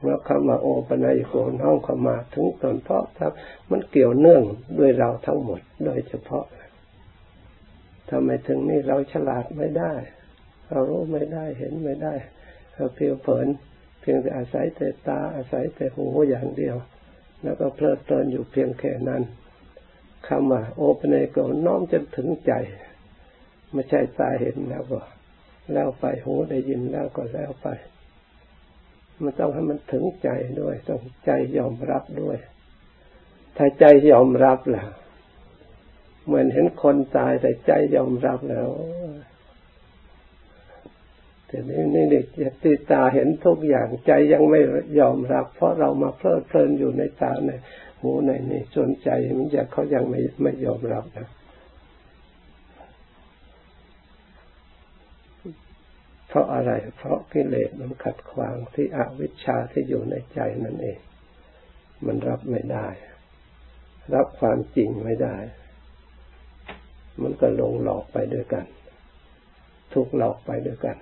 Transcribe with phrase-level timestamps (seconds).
[0.00, 3.32] เมื่อเข้ามาโอปนัยโกน้องเข้ามาถึงตนเพราะครับ
[3.70, 4.42] มันเกี่ยวเนื่อง
[4.78, 6.44] ด้วยเราทั้งหมด โดยเฉพาะ
[8.10, 9.92] ทำไมถึงนี่เราฉลาดไม่ได้
[10.68, 12.14] เรารู้ไม่ได้เห็นไม่ได้
[12.74, 13.46] เราเพียงเผิน
[14.00, 16.76] เพียงแต่อาศัยแต่ตาอาศัยแต่หูอย่างเดียว
[17.42, 19.22] แล้วก็เพลิดเพลินอยู่เพียงแค่นั้น
[20.28, 21.36] คำว่าโอปนัยโก
[21.66, 22.52] น้อมจนถึงใจ
[23.72, 25.00] ไม่ใช่ตาเห็นแล้วก็
[25.72, 27.68] แล้วไปหูได้ยินแล้วก็แล้วไป
[29.22, 30.30] มันต้องให้มันถึงใจ
[30.60, 32.36] ด้วย ต้องใจยอมรับด้วย
[33.56, 34.88] ถ้าใจยอมรับแล้ว
[36.26, 38.68] เหมือนเห็นคนตายแต่ใจยอมรับแล้ว
[41.46, 42.20] แต่นี่นี่เด็
[42.52, 44.60] กตีตาเห็นทุกอย่างใจยังไม่
[45.00, 47.50] ยอมรับ เพราะเรามาเพลิดเพลินอยู่ในตาใน
[48.00, 51.28] หูในนี่ส่วนใจมันจะเขายังไม่ไม่ยอมรับนะ
[56.32, 60.98] เพราะอะไร เพราะกิเลสมันขัดขวางที่อวิชชาที่อยู่ในใจนั่นเอง
[62.06, 62.88] มันรับไม่ได้
[64.14, 65.36] รับความจริงไม่ได้
[67.22, 68.66] มันก็ลงหลอกไปด้วยกัน
[69.92, 70.96] ทุกหลอกไปด้วยกัน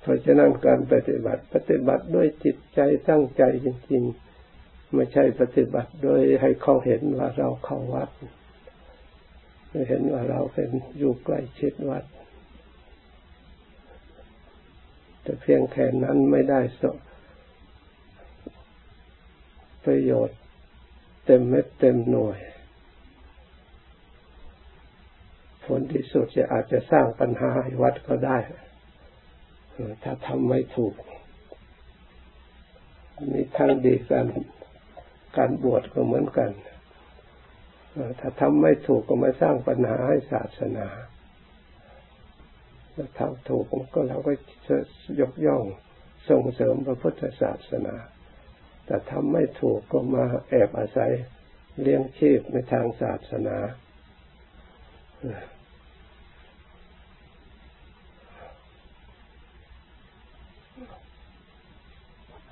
[0.00, 8.10] เราะฉะนั้นการปฏิบัติปฏิบัติด้วยจิตใจตั้งใจจริงๆ ไม่ใช่ปฏิบัติโดยให้เขาเห็นว่าเราเข้าวัด
[9.70, 12.04] ไม่เห็นว่าเราเป็นอยู่ใกล้ชิดวัด
[15.22, 16.82] แต่เพียงแค่นั้นไม่ได้ส
[19.84, 20.38] ประโยชน์
[21.26, 22.38] เต็มเม็ดเต็มหน่วย
[25.64, 28.38] ผลที่สุดจะอาจจะสร้างปัญหาให้วัดก็ได้
[30.02, 30.94] ถ้าทำไม่ถูก
[33.32, 34.26] มีทั้งดีกัน
[35.36, 36.50] การบวชก็เหมือนกัน
[38.20, 40.86] ถ้าทำไม่ถูกก็มาสร้างปัญหาให้ศาสนา
[42.94, 43.64] ถ้าทำถูก
[43.94, 44.32] ก็เราก็
[44.66, 44.76] จะ
[45.20, 45.64] ยกย่อง
[46.28, 47.94] ส่งเสริมพระพุทธศาสนา
[48.86, 51.12] แต่ทำไม่ถูกก็มาแอบอาศัย
[51.80, 53.56] เลี้ยงชีพในทางศาสนา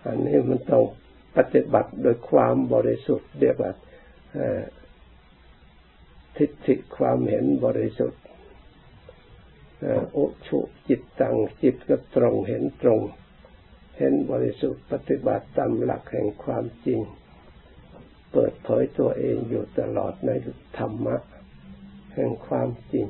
[0.07, 0.85] อันนี้มันต้อง
[1.37, 3.73] ปฏิบัติโดยความบริสุทธิ์เรียกว่า
[6.37, 8.23] ทิฏฐิความเห็นบริสุทธิ์
[10.17, 10.59] อุชุ
[10.89, 13.01] จิตตังจิตก็ตรงเห็นตรง
[13.99, 17.01] เห็นบริสุทธิ์ปฏิบัติตามหลักแห่งความจริง
[18.33, 20.31] เปิดเผยตัวเองอยู่ตลอดใน
[20.79, 21.17] ธรรมะ
[22.15, 23.07] แห่งความจริง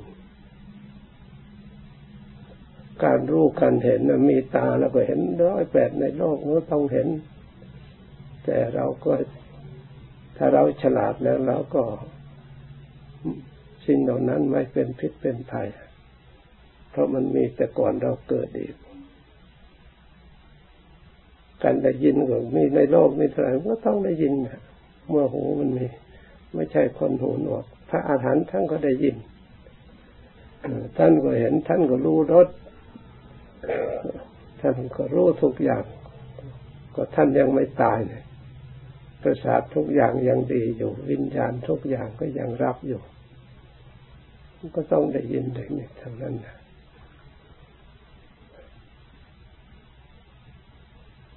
[3.04, 7.08] การรู้การเห็นมีตาแล้วก็เห็นร้อยแปดในโลกนี้ต้องเห็น
[8.44, 9.12] แต่เราก็
[10.36, 11.84] ถ้าเราฉลาดแล้วเราก็
[13.86, 15.68] สิ่งเหล่านั้นไม่เป็นพิษเป็นภัย
[16.90, 18.74] เพราะมันมีแต่ก่อนเราเกิดอีก
[21.62, 24.32] การได้ยินก็มีในโลกมีเท่าไหร่ก็ต้องได้ยิน
[25.08, 25.86] เมื่อหูมันมี
[26.54, 29.16] ไม่ใช่คนหูหนวกพระอาหารท่านก็ได้ยิน
[30.96, 32.48] ท่านก็เห็นท่านก็รู้รส
[34.60, 35.84] ท่านก็รู้ทุกอย่าง
[36.94, 38.22] ก็ท่านยังไม่ตายเลย
[39.22, 43.00] ประสาททุกอย่างยังดีอยู่ วิญญาณทุกอย่างก็ยังรับอยู่
[44.76, 46.56] ก็ต้องได้ยินได้นี่ทั้งนั้นนะ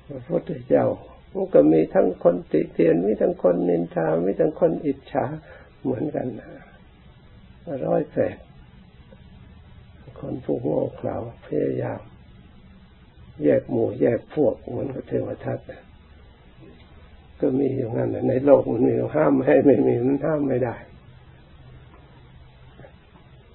[0.06, 0.86] พระพุทธเจ้า
[1.34, 5.26] มันก็มีทั้งคนติเตียนมีทั้งคนนินทามีทั้งคนอิจฉา
[5.82, 6.50] เหมือนกันนะ
[7.86, 8.38] ร้อยแปด
[10.20, 11.16] คนผู้โง่เขลา
[11.46, 12.02] พยายาม
[13.44, 15.60] แยกหมู่แยกพวกเหมือนกับเทวทัต
[17.40, 20.76] ก็มีอย่างนั้นในโลกมันมีห้ามให้ไม่มีมันห้ามไม่ได้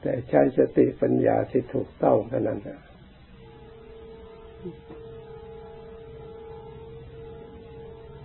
[0.00, 2.80] แต่ใช้สติปัญญาที่ถูกต้องเท่านั้นนะ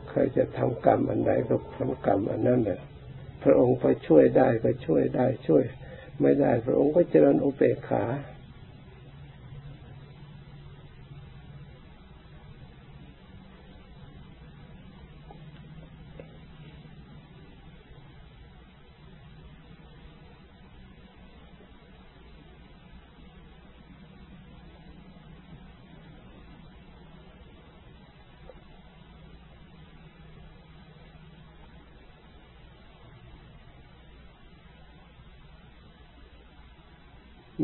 [0.09, 2.79] ใครจะทำกรรมอันใดก็ทำกรรมอันนั้นเลย
[3.43, 5.63] พระองค์ไปช่วยได้ก็ช่วยได้ช่วย
[6.21, 8.03] ไม่ได้พระองค์ก็เจริญอุเบกขา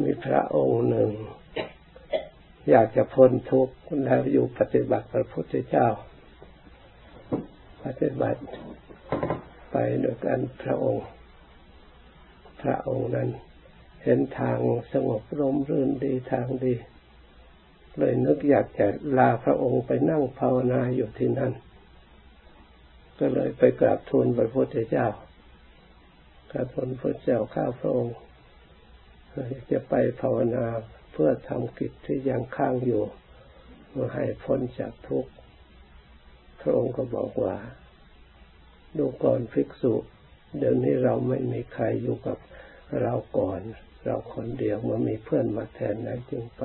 [0.01, 1.11] มีพระองค์หนึ่ง
[2.69, 3.75] อยากจะพ้นทุกข์
[4.05, 5.87] แล้วอยู่ปฏิบัติพระพุทธเจ้า
[7.83, 8.41] ปฏิบัติ
[9.71, 11.05] ไปโดยการพระองค์
[12.61, 13.29] พระองค์นั้น
[14.03, 14.59] เห็นทาง
[14.93, 16.73] สงบร่มรื่นดีทางดี
[17.97, 18.87] เลยนึกอยากจะ
[19.17, 21.53] ลาพระองค์ไปนั่งภาวนาอยู่ที่นั่น
[23.19, 25.07] ก็เลยไปกราบทูลพระพุทธเจ้า
[26.51, 28.15] กราบทูลพระเจ้าข้าพระองค์
[29.71, 30.65] จะไปภาวนา
[31.11, 33.03] เพื่อทำกิจที่ยังค้างอยู่
[33.89, 35.31] เพื่อให้พ้นจากทุกข์
[36.61, 37.55] พระองค์ก็บอกว่า
[38.97, 39.93] ดูก่อนภิกษุ
[40.57, 42.37] เดี๋ยวนี้เราไม่มีใครอยู่กับ
[43.01, 43.61] เราก่อน
[44.05, 46.63] เราคนเดียวมันมีเพื่อนมาแทนนั้นจึงไป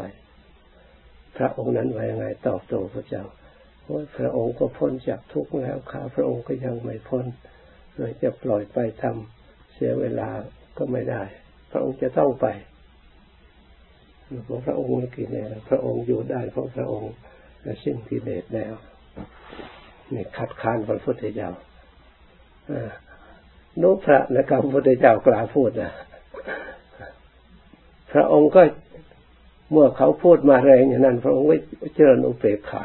[1.36, 3.24] พระองค์นั้นว่ายังไงตอบโต้พระเจ้า
[3.88, 7.24] ว่าพระองค์ก็พ้นจากทุกข์แล้วข้าพระองค์ก็ยังไม่พ้น
[7.96, 10.28] เลยจะปล่อยไปทำเสียเวลา
[10.78, 11.22] ก็ไม่ได้
[11.70, 12.46] พระองค์จะต้องไป
[14.44, 17.12] เพราะพระองค์ไม่กิเลสพระองค์อยู่ได้เพราะพระองค์
[17.84, 18.74] สิ้นกิเลสแล้ว
[20.14, 21.50] นี่ขัดขานพระพุทธเจ้า
[23.78, 25.92] โนพระนะครับพระพุทธเจ้ากล่าวพูดนะ
[28.12, 28.62] พระองค์ก็
[29.72, 31.58] เมื่อเขาพูดมาแรงอย่างนั้น พระองค์ไม่
[31.94, 32.84] เจริญอุเบกขา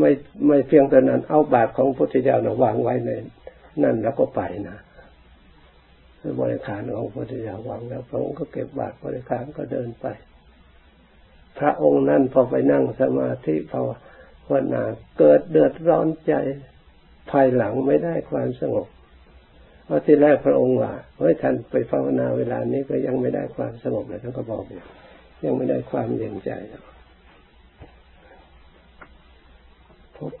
[0.00, 0.10] ไม่
[0.46, 3.10] ไม่เพียงแต่นั้นเอาบาตรของพระพุทธเจ้านะวางไว้ใน
[3.82, 4.76] นั่นแล้วก็ไปนะ
[6.40, 10.06] บริขารของพระพุทธเจ้าวางแล้วพระองค์ก็เก็บบาตรบริขารก็เดินไป
[11.58, 13.80] พระองค์นั้นพอไปนั่งสมาธิภา
[14.50, 14.82] วนา
[15.18, 16.34] เกิดเดือดร้อนใจ
[17.30, 18.86] ภายหลังไม่ได้ความสงบ
[19.84, 24.82] เพราะที่แรกพระองค์ว่าเฮ้ยท่านไปภาวนาเวลานี้ก็ยังไม่ได้ความสงบเลยท่านก็บอกอยู่
[25.44, 26.50] ยังไม่ได้ความเย็นใจ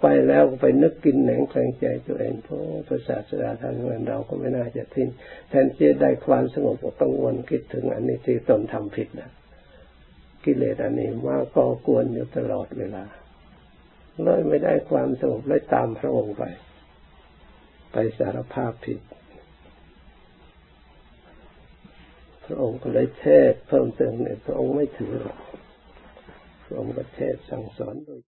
[0.00, 5.08] ไปแล้วไปนึกกินแหนงแขงใจตัวเองเพราะพระศาสดาท่านเงินเราก็ไม่น่าจะทิ้ง
[5.48, 9.30] แทนที่ได้ความสงบก็ต้องวนคิดถึงอันนี้ที่ตนทำผิดนะ
[10.44, 13.04] กิเลสอันนี้มาก็กวนอยู่ตลอดเวลา
[14.22, 16.42] เลยไม่ได้ความสงบเลยตามพระองค์ไป
[17.92, 19.00] ไปสารภาพผิด
[22.44, 25.38] พระองค์ก็เลยเทศเพิ่มเติมเนี่ยพระองค์ไม่ถือหรอก
[26.64, 28.20] พระองค์ก็เทศสั่งสอนโดย